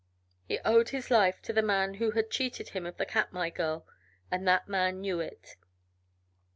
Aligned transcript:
He 0.47 0.57
owed 0.65 0.89
his 0.89 1.11
life 1.11 1.43
to 1.43 1.53
the 1.53 1.61
man 1.61 1.93
who 1.93 2.09
had 2.09 2.31
cheated 2.31 2.69
him 2.69 2.87
of 2.87 2.97
the 2.97 3.05
Katmai 3.05 3.51
girl, 3.51 3.85
and 4.31 4.47
that 4.47 4.67
man 4.67 4.99
knew 4.99 5.19
it. 5.19 5.57